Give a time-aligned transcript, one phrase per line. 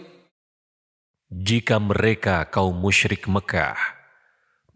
[1.30, 3.74] Jika mereka kaum musyrik Mekah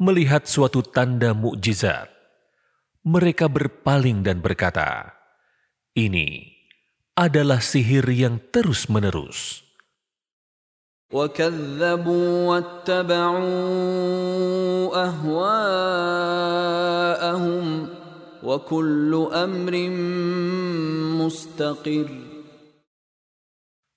[0.02, 2.10] melihat suatu tanda mukjizat,
[3.06, 5.14] mereka berpaling dan berkata,
[5.94, 6.50] "Ini
[7.14, 9.70] adalah sihir yang terus-menerus."
[11.10, 13.42] وكذبوا واتبعوا
[14.94, 16.46] اهواءهم
[18.42, 19.74] وكل امر
[21.18, 22.10] مستقر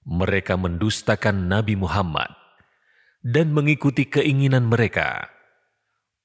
[0.03, 2.37] Mereka mendustakan Nabi Muhammad
[3.28, 5.31] dan mengikuti keinginan mereka,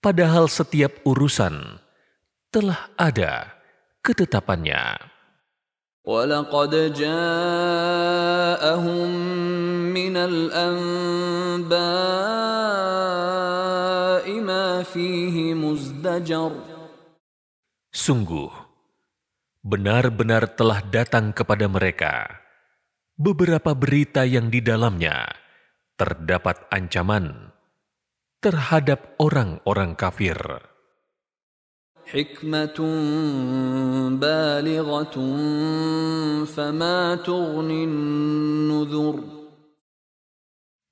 [0.02, 1.78] padahal setiap urusan
[2.50, 3.58] telah ada
[4.02, 4.98] ketetapannya.
[6.08, 7.20] ولقد جاءهم
[9.92, 11.76] من الأنباء
[14.40, 16.52] ما فيه مزدجر
[17.88, 18.52] Sungguh,
[19.60, 22.40] benar-benar telah datang kepada mereka
[23.18, 25.28] beberapa berita yang di dalamnya
[25.98, 27.50] terdapat ancaman
[28.38, 30.38] terhadap orang-orang kafir.
[32.08, 32.78] حكمة
[34.16, 35.16] بالغة
[36.48, 39.16] فما تغني النذر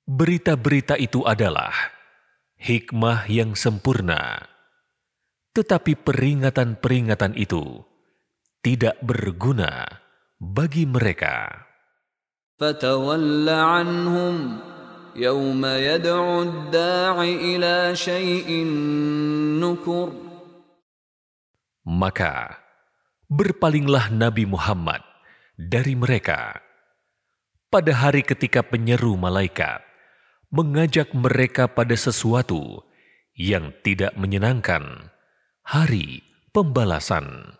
[0.07, 1.73] Berita-berita itu adalah
[2.55, 4.39] hikmah yang sempurna,
[5.51, 7.83] tetapi peringatan-peringatan itu
[8.63, 9.83] tidak berguna
[10.39, 11.67] bagi mereka.
[12.57, 14.35] فتول عنهم
[15.15, 18.49] يوم يدعو الداع إلى شيء
[19.63, 20.09] نكر
[21.87, 22.59] Maka
[23.31, 24.99] berpalinglah Nabi Muhammad
[25.55, 26.59] dari mereka
[27.71, 29.87] pada hari ketika penyeru malaikat
[30.51, 32.87] mengajak mereka pada sesuatu
[33.35, 35.11] yang tidak menyenangkan,
[35.61, 36.23] hari
[36.55, 37.59] pembalasan.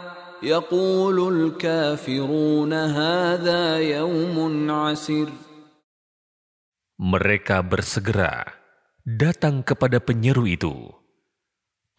[0.42, 4.36] يقول الكافرون هذا يوم
[4.70, 5.28] عسر
[6.96, 8.48] Mereka bersegera
[9.04, 10.72] datang kepada penyeru itu.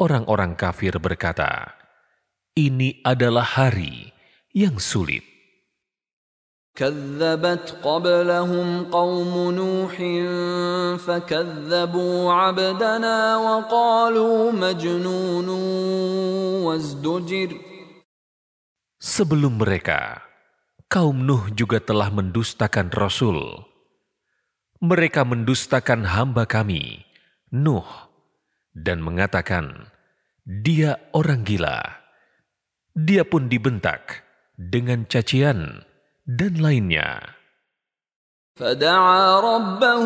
[0.01, 1.77] Orang-orang kafir berkata,
[2.57, 4.09] "Ini adalah hari
[4.57, 5.37] yang sulit."
[6.77, 9.95] كذبت قبلهم قوم نوح
[11.01, 15.49] فكذبوا عبدنا وقالوا مجنون
[16.61, 17.70] وازدجر
[19.01, 20.25] Sebelum mereka,
[20.89, 23.61] kaum Nuh juga telah mendustakan Rasul.
[24.81, 27.05] Mereka mendustakan hamba kami,
[27.53, 27.85] Nuh,
[28.73, 29.89] dan mengatakan,
[30.45, 31.81] dia orang gila.
[32.97, 34.25] Dia pun dibentak
[34.57, 35.85] dengan cacian
[36.25, 37.37] dan lainnya.
[38.57, 40.05] فدعا ربه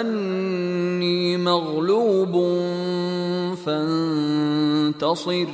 [0.00, 2.34] أني مغلوب
[3.56, 5.48] فانتصر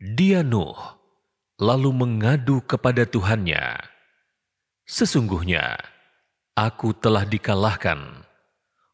[0.00, 0.76] Dia Nuh
[1.56, 3.80] lalu mengadu kepada Tuhannya,
[4.84, 5.80] "Sesungguhnya
[6.52, 8.24] aku telah dikalahkan,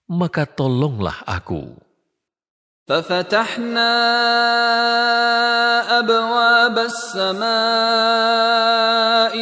[0.07, 1.93] maka tolonglah aku."
[2.83, 3.93] ففتحنا
[6.03, 7.45] أبواب السماء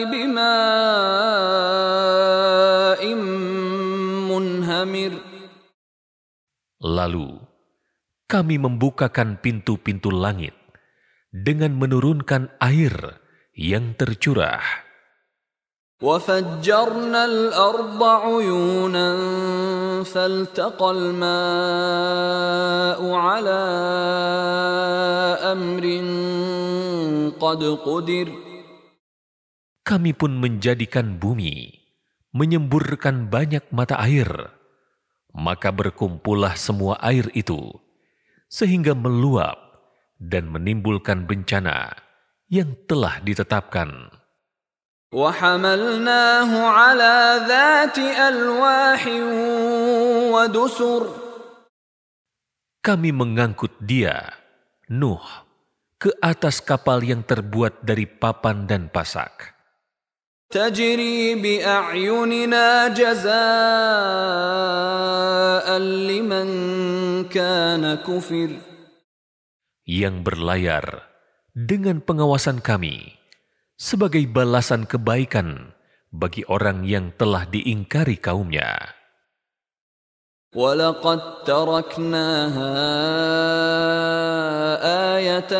[0.04, 0.40] بماء
[4.28, 5.12] منهمر
[6.80, 7.36] Lalu
[8.24, 10.56] kami membukakan pintu-pintu langit
[11.34, 13.22] dengan menurunkan air
[13.54, 14.90] yang tercurah.
[16.00, 19.08] وفجرنا الأرض عيونا
[20.04, 21.30] فالتقى الماء
[23.04, 23.60] على
[25.44, 25.84] امر
[27.36, 28.28] قد قدر
[29.80, 31.82] Kami pun menjadikan bumi,
[32.30, 34.54] menyemburkan banyak mata air.
[35.34, 37.74] Maka berkumpullah semua air itu,
[38.46, 39.63] sehingga meluap
[40.20, 41.94] dan menimbulkan bencana
[42.50, 44.10] yang telah ditetapkan.
[45.10, 47.16] وحملناه على
[47.50, 49.02] ذات ألواح
[50.30, 51.02] ودسر
[52.80, 54.32] Kami mengangkut dia,
[54.88, 55.20] Nuh,
[56.00, 59.52] ke atas kapal yang terbuat dari papan dan pasak.
[60.50, 63.38] تجري بأعيننا جزاء
[65.78, 66.48] لمن
[67.30, 68.50] كان كفر
[69.84, 71.08] yang berlayar
[71.56, 73.18] dengan pengawasan kami
[73.74, 75.72] sebagai balasan kebaikan
[76.10, 79.00] bagi orang yang telah diingkari kaumnya.
[80.50, 82.74] ولقد تركناها
[85.14, 85.52] آية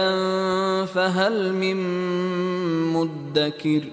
[0.91, 1.79] فهل من
[2.91, 3.85] مدكر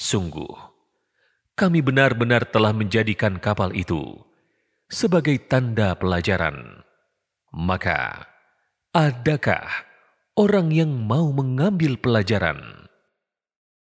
[0.00, 0.56] Sungguh,
[1.52, 4.16] kami benar-benar telah menjadikan kapal itu
[4.88, 6.80] sebagai tanda pelajaran.
[7.52, 8.24] Maka,
[8.96, 9.66] adakah
[10.34, 12.80] orang yang mau mengambil pelajaran?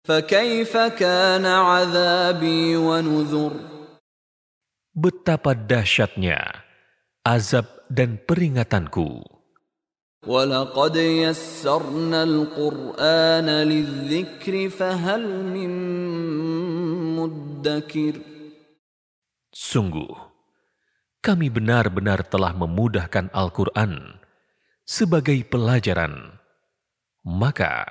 [0.02, 3.54] فكيف كان عذابي ونذر
[4.92, 6.68] Betapa dahsyatnya
[7.24, 9.24] azab dan peringatanku.
[10.28, 15.72] ولقد يسرنا القرآن للذكر فهل من
[17.18, 18.16] مدكر
[19.52, 20.12] Sungguh,
[21.20, 24.22] kami benar-benar telah memudahkan Al-Quran
[24.86, 26.42] sebagai pelajaran.
[27.22, 27.88] Maka,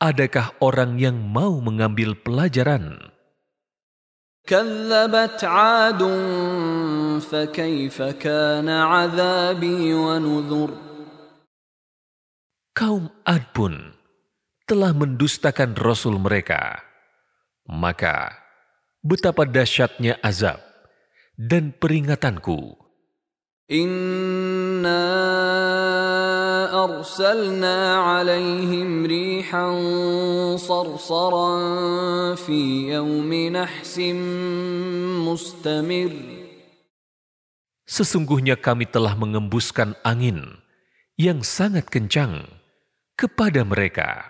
[0.00, 3.14] adakah orang yang mau mengambil pelajaran?
[4.48, 6.02] كذبت عاد
[7.20, 10.70] فكيف كان عذابي ونذر
[12.72, 13.74] Kaum Ad pun
[14.64, 16.78] telah mendustakan Rasul mereka.
[17.66, 18.38] Maka,
[19.02, 20.62] betapa dahsyatnya azab
[21.34, 22.78] dan peringatanku.
[23.68, 25.04] إنا
[26.82, 29.66] أرسلنا عليهم ريحا
[30.56, 31.50] صرصرا
[32.34, 33.98] في يوم نحس
[35.28, 36.12] مستمر
[37.88, 40.60] Sesungguhnya kami telah mengembuskan angin
[41.16, 42.44] yang sangat kencang
[43.16, 44.28] kepada mereka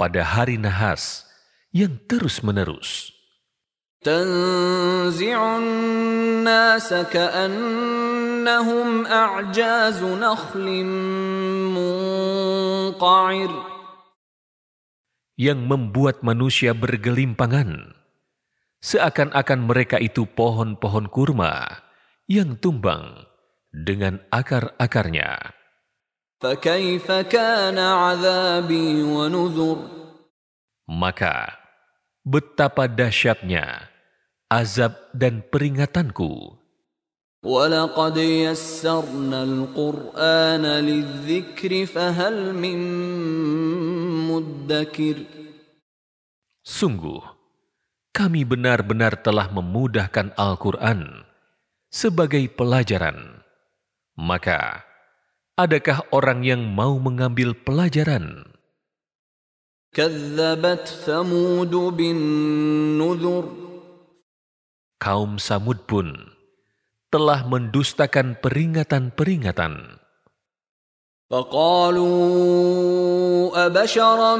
[0.00, 1.28] pada hari nahas
[1.68, 3.12] yang terus-menerus.
[4.04, 10.66] تنزع الناس كأنهم أعجاز نخل
[11.76, 13.52] منقعر
[15.38, 17.94] yang membuat manusia bergelimpangan,
[18.82, 21.84] seakan-akan mereka itu pohon-pohon kurma
[22.26, 23.22] yang tumbang
[23.70, 25.54] dengan akar-akarnya.
[26.38, 29.78] فكيف كان عذابي ونذر
[30.88, 31.52] Maka,
[32.24, 33.91] betapa dahsyatnya
[34.52, 36.58] azab dan peringatanku.
[37.38, 42.78] ولقد يسرنا القرآن للذكر فهل من
[44.26, 45.16] مدكر
[46.68, 47.24] Sungguh,
[48.12, 51.24] kami benar-benar telah memudahkan Al-Quran
[51.88, 53.40] sebagai pelajaran.
[54.20, 54.84] Maka,
[55.56, 58.44] adakah orang yang mau mengambil pelajaran?
[59.88, 63.61] كذبت ثمود بالنذر
[65.02, 66.34] Kaum Samud pun
[67.08, 69.98] telah mendustakan peringatan-peringatan.
[71.28, 72.16] فقالوا
[73.66, 74.36] أبشرا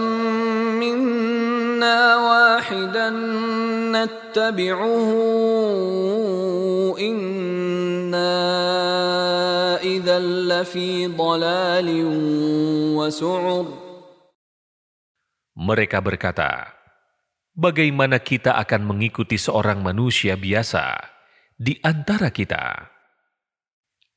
[0.81, 3.09] منا واحدا
[3.93, 5.11] نتبعه
[6.97, 8.35] إنا
[9.85, 10.19] إذا
[10.49, 11.89] لفي ضلال
[12.97, 13.65] وسعر
[15.59, 16.71] Mereka berkata,
[17.54, 20.98] bagaimana kita akan mengikuti seorang manusia biasa
[21.58, 22.90] di antara kita?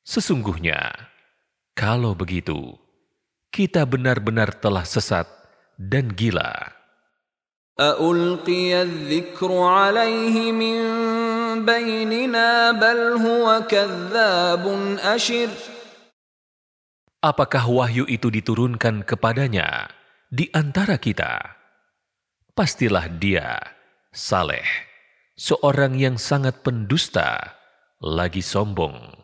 [0.07, 0.93] Sesungguhnya,
[1.77, 2.77] kalau begitu,
[3.53, 5.29] kita benar-benar telah sesat
[5.77, 6.73] dan gila.
[17.21, 19.93] Apakah wahyu itu diturunkan kepadanya
[20.33, 21.56] di antara kita?
[22.56, 23.60] Pastilah dia,
[24.12, 24.68] Saleh,
[25.40, 27.58] seorang yang sangat pendusta,
[28.04, 29.22] lagi sombong.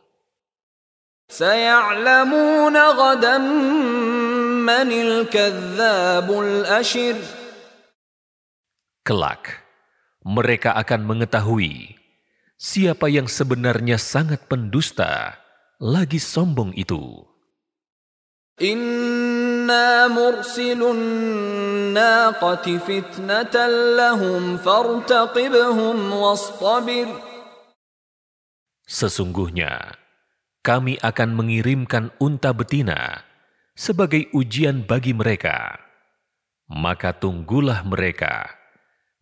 [1.27, 3.37] سيعلمون غدا
[4.63, 7.15] من الكذاب الأشر
[9.03, 9.63] Kelak,
[10.23, 11.99] mereka akan mengetahui
[12.57, 15.37] Siapa yang sebenarnya sangat pendusta,
[15.77, 17.21] lagi sombong itu.
[19.71, 20.99] Inna mursilun
[21.95, 27.07] naqati fitnatan lahum fartaqibhum wastabir.
[28.83, 29.95] Sesungguhnya,
[30.67, 33.23] kami akan mengirimkan unta betina
[33.71, 35.79] sebagai ujian bagi mereka.
[36.67, 38.51] Maka tunggulah mereka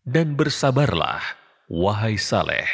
[0.01, 1.21] dan bersabarlah,
[1.69, 2.65] wahai Saleh.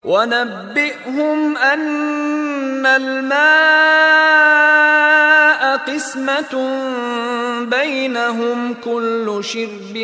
[0.00, 4.40] ونبئهم أن الماء
[5.86, 6.54] قسمة
[7.66, 9.94] بينهم كل شرب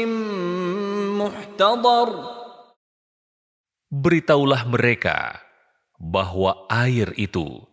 [1.20, 2.10] محتضر
[3.86, 5.40] Beritahulah mereka
[5.96, 7.64] bahwa air itu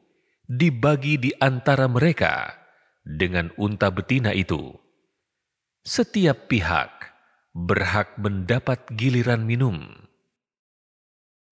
[0.46, 2.54] dibagi di antara mereka
[3.02, 4.78] dengan unta betina itu.
[5.84, 7.12] Setiap pihak
[7.52, 10.04] berhak mendapat giliran minum.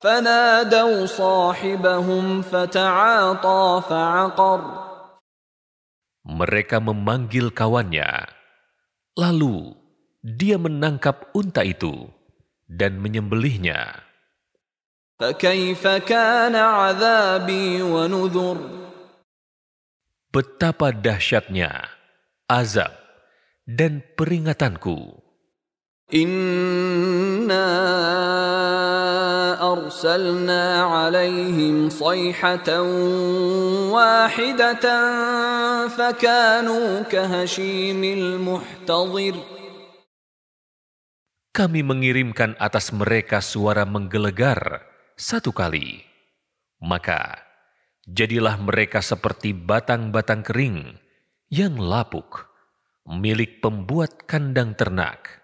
[0.02, 4.62] فنادوا صاحبهم فتعاطى فعقر
[6.27, 8.27] mereka memanggil kawannya.
[9.15, 9.73] Lalu
[10.21, 12.11] dia menangkap unta itu
[12.67, 14.03] dan menyembelihnya.
[20.35, 21.71] Betapa dahsyatnya
[22.51, 22.93] azab
[23.65, 25.25] dan peringatanku.
[26.13, 27.67] Inna
[29.86, 32.70] أرسلنا عليهم صيحة
[33.94, 34.86] واحدة
[35.88, 39.36] فكانوا كهشيم المحتضر
[41.52, 44.88] Kami mengirimkan atas mereka suara menggelegar
[45.20, 46.00] satu kali.
[46.80, 47.44] Maka
[48.08, 50.96] jadilah mereka seperti batang-batang kering
[51.52, 52.48] yang lapuk,
[53.04, 55.44] milik pembuat kandang ternak.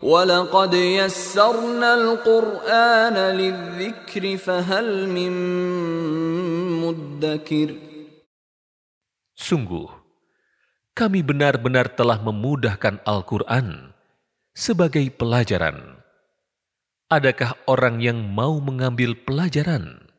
[0.00, 5.32] ولقد يسرنا القرآن للذكر فهل من
[6.80, 7.68] مدكر
[9.40, 9.88] Sungguh,
[10.92, 13.96] kami benar-benar telah memudahkan Al-Quran
[14.52, 15.96] sebagai pelajaran.
[17.08, 20.10] Adakah orang yang mau mengambil pelajaran?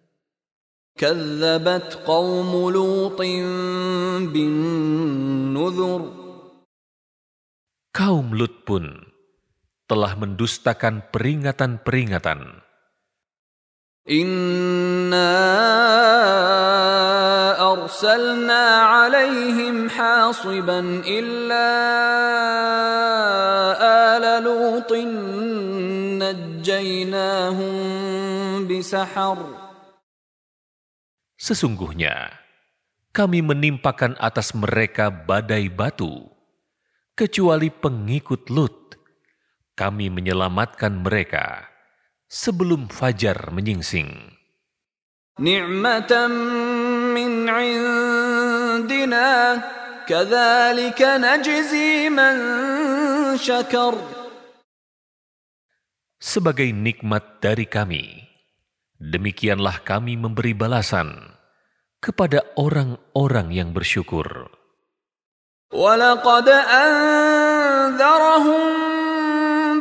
[0.98, 3.22] كذبت قوم لوط
[4.34, 6.02] بالنذر
[7.92, 9.05] Kaum Lut pun
[9.87, 12.63] telah mendustakan peringatan-peringatan.
[14.07, 15.35] Inna
[17.59, 18.63] arsalna
[19.03, 21.71] alaihim hasiban illa
[23.79, 25.11] ala lutin
[26.19, 27.75] najjainahum
[28.67, 29.39] bisahar.
[31.39, 32.31] Sesungguhnya,
[33.15, 36.27] kami menimpakan atas mereka badai batu,
[37.15, 38.96] kecuali pengikut Lut
[39.76, 41.66] Kami menyelamatkan mereka
[42.28, 44.42] sebelum fajar menyingsing.
[45.42, 46.28] نعمة
[47.18, 49.30] من عندنا
[50.06, 52.36] كذلك نجزي من
[53.42, 53.96] شكر
[56.22, 58.30] Sebagai nikmat dari kami,
[59.02, 61.34] demikianlah kami memberi balasan
[61.98, 64.46] kepada orang-orang yang bersyukur.
[65.72, 66.50] ولقد
[66.84, 68.12] أنذرهم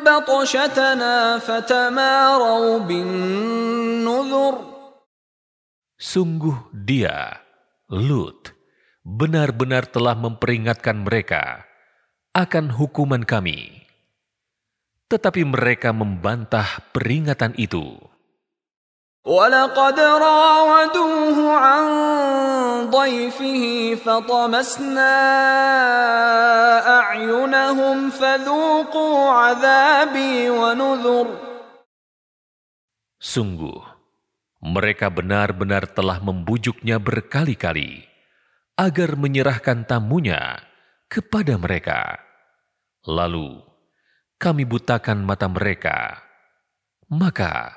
[0.04, 4.56] بطشتنا فتماروا بالنذر
[6.00, 7.44] Sungguh dia,
[7.92, 8.56] Lut,
[9.04, 11.68] benar-benar telah memperingatkan mereka
[12.32, 13.84] akan hukuman kami.
[15.12, 18.00] Tetapi mereka membantah peringatan itu.
[19.24, 21.84] ولقد راودوه عن
[22.90, 23.64] ضيفه
[24.04, 25.16] فطمسنا
[26.98, 31.28] أعينهم فذوقوا عذابي ونذر
[33.20, 33.84] Sungguh,
[34.64, 38.08] mereka benar-benar telah membujuknya berkali-kali
[38.80, 40.56] agar menyerahkan tamunya
[41.04, 42.16] kepada mereka.
[43.04, 43.60] Lalu,
[44.40, 46.16] kami butakan mata mereka.
[47.12, 47.76] Maka,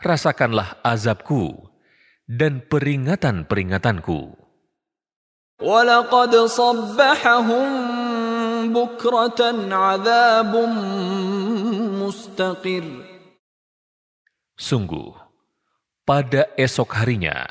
[0.00, 1.70] rasakanlah azabku
[2.26, 4.42] dan peringatan-peringatanku.
[5.62, 7.68] ولقد صبحهم
[8.74, 10.52] بكرة عذاب
[12.02, 12.86] مستقر
[14.62, 15.10] Sungguh,
[16.06, 17.50] pada esok harinya,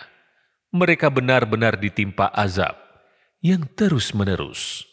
[0.72, 2.76] mereka benar-benar ditimpa azab
[3.44, 4.88] yang terus-menerus.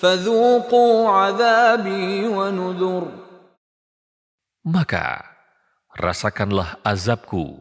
[0.00, 3.04] فذوقوا عذابي ونذر
[4.60, 5.24] Maka,
[5.96, 7.60] rasakanlah azabku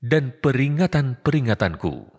[0.00, 2.16] dan peringatan-peringatanku.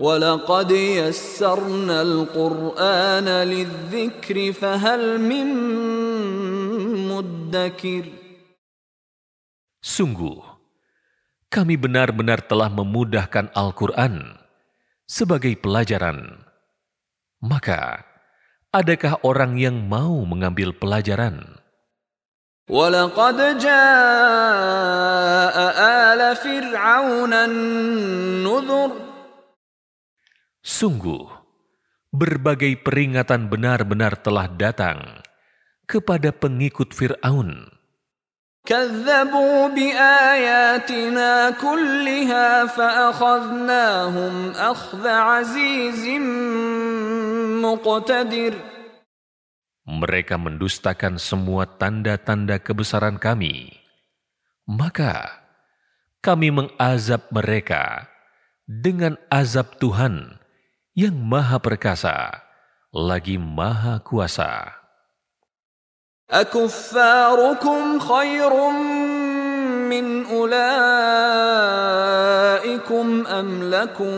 [0.00, 5.46] ولقد يسرنا القرآن للذكر فهل من
[7.12, 8.04] مدكر
[9.82, 10.38] Sungguh,
[11.50, 14.38] kami benar-benar telah memudahkan Al-Quran
[15.10, 16.38] sebagai pelajaran.
[17.42, 18.06] Maka,
[18.70, 21.55] adakah orang yang mau mengambil pelajaran?
[22.70, 23.76] ولقد جاء
[26.12, 28.90] آل فرعون النذر
[30.62, 31.26] Sungguh,
[32.14, 35.26] berbagai peringatan benar-benar telah datang
[35.90, 37.66] kepada pengikut Fir'aun.
[38.62, 46.06] كذبوا بآياتنا كلها فأخذناهم أخذ عزيز
[47.58, 48.54] مقتدر
[49.86, 53.74] Mereka mendustakan semua tanda-tanda kebesaran kami.
[54.62, 55.42] Maka
[56.22, 58.06] kami mengazab mereka
[58.62, 60.38] dengan azab Tuhan
[60.94, 62.46] yang maha perkasa,
[62.94, 64.82] lagi maha kuasa.
[66.32, 68.70] أكفاركم خير
[69.92, 70.86] من أولئكم
[73.26, 74.16] أم لكم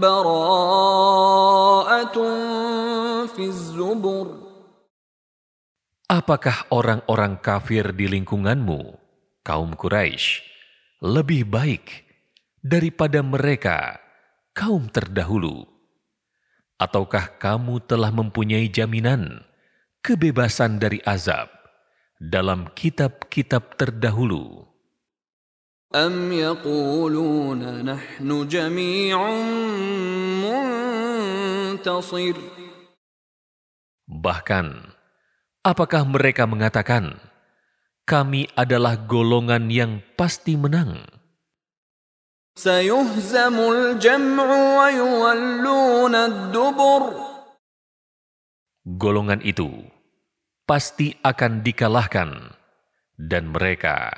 [0.00, 0.86] براءة
[3.36, 4.39] في الزبر
[6.10, 8.94] Apakah orang-orang kafir di lingkunganmu,
[9.42, 10.38] kaum Quraisy,
[11.02, 12.06] lebih baik
[12.62, 13.98] daripada mereka,
[14.54, 15.66] kaum terdahulu?
[16.78, 19.42] Ataukah kamu telah mempunyai jaminan
[19.98, 21.50] kebebasan dari azab
[22.22, 24.76] dalam kitab-kitab terdahulu?
[25.94, 29.18] أم يقولون نحن جميع
[30.42, 32.36] منتصر
[34.06, 34.89] Bahkan,
[35.66, 37.18] apakah mereka mengatakan,
[38.06, 41.16] kami adalah golongan yang pasti menang?
[42.56, 44.48] سيهزم الجمع
[44.80, 47.02] ويولون الدبر
[48.86, 49.68] Golongan itu
[50.64, 52.54] pasti akan dikalahkan
[53.18, 54.14] dan mereka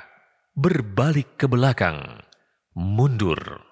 [0.53, 2.21] berbalik ke belakang,
[2.77, 3.65] mundur.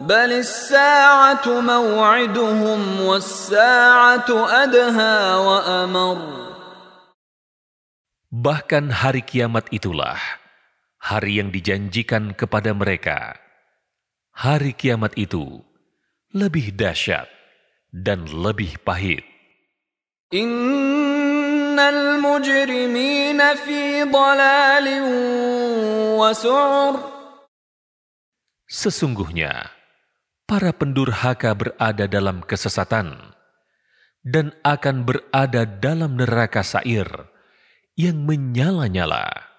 [0.00, 4.28] بل الساعة موعدهم والساعة
[4.62, 6.43] أدهى وأمر
[8.35, 10.19] Bahkan hari kiamat itulah
[10.99, 13.39] hari yang dijanjikan kepada mereka.
[14.35, 15.63] Hari kiamat itu
[16.35, 17.31] lebih dahsyat
[17.95, 19.23] dan lebih pahit.
[20.35, 24.03] Innal mujrimina fi.
[28.67, 29.71] Sesungguhnya,
[30.43, 33.15] para pendurhaka berada dalam kesesatan
[34.27, 37.07] dan akan berada dalam neraka sair
[37.94, 39.50] yang menyala-nyala.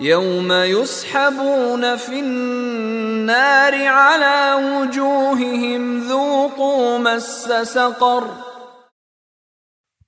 [0.00, 8.24] يوم يسحبون في النار على وجوههم ذوقوا مس سقر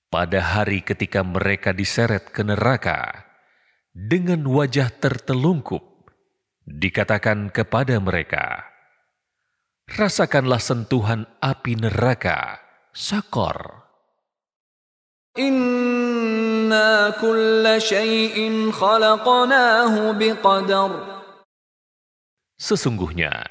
[0.08, 3.28] Pada hari ketika mereka diseret ke neraka
[3.92, 5.84] dengan wajah tertelungkup,
[6.64, 8.64] dikatakan kepada mereka,
[9.88, 12.60] Rasakanlah sentuhan api neraka,
[12.92, 13.81] sakor.
[15.38, 20.90] إنا كل شيء خلقناه بقدر
[22.58, 23.46] Sesungguhnya,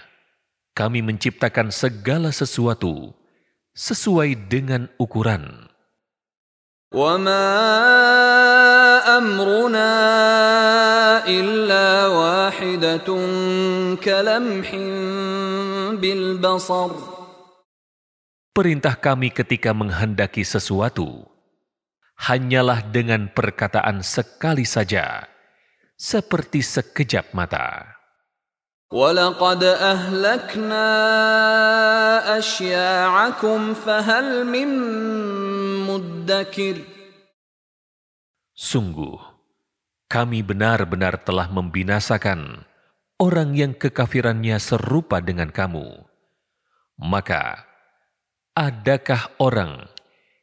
[0.76, 3.15] kami menciptakan segala sesuatu
[3.72, 5.67] sesuai dengan ukuran.
[6.96, 7.48] وما
[9.17, 9.91] أمرنا
[11.28, 13.08] إلا واحدة
[14.00, 14.70] كلمح
[16.00, 16.91] بالبصر
[18.58, 21.28] Perintah kami ketika menghendaki sesuatu
[22.22, 25.26] hanyalah dengan perkataan sekali saja,
[25.96, 27.98] seperti sekejap mata.
[28.88, 30.88] ولقد أهلكنا
[32.39, 34.70] أشياعكم فهل من
[35.84, 36.96] مدكر
[38.58, 39.22] Sungguh,
[40.10, 42.65] kami benar-benar telah membinasakan
[43.22, 45.86] orang yang kekafirannya serupa dengan kamu.
[46.98, 47.70] Maka,
[48.58, 49.86] adakah orang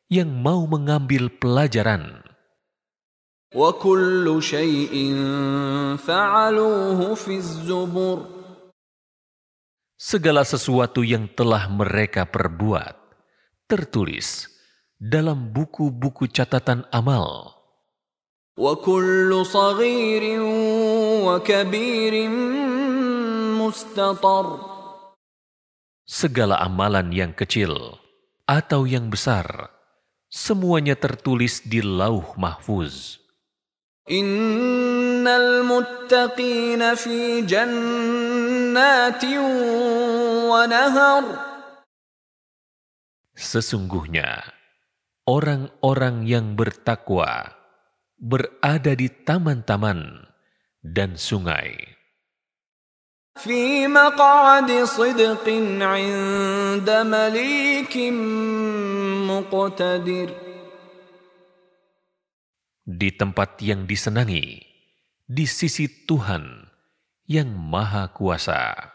[0.10, 2.26] yang mau mengambil pelajaran.
[10.00, 12.98] Segala sesuatu yang telah mereka perbuat
[13.69, 14.50] tertulis
[14.98, 17.54] dalam buku-buku catatan amal.
[26.10, 28.02] Segala amalan yang kecil
[28.50, 29.79] atau yang besar
[30.30, 33.18] semuanya tertulis di lauh mahfuz.
[34.10, 35.62] Innal
[36.98, 37.46] fi.
[43.38, 44.30] Sesungguhnya,
[45.30, 47.54] orang-orang yang bertakwa
[48.18, 50.26] berada di taman-taman
[50.82, 51.98] dan sungai.
[53.44, 55.44] في مقعد صدق
[55.81, 57.94] عند مليك
[59.29, 60.29] مقتدر
[62.85, 64.61] Di tempat yang disenangi,
[65.24, 66.68] di sisi Tuhan
[67.24, 68.92] yang Maha Kuasa.